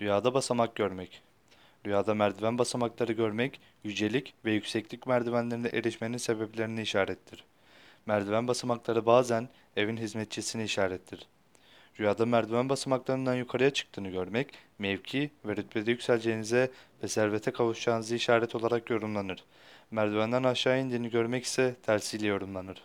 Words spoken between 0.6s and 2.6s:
görmek. Rüyada merdiven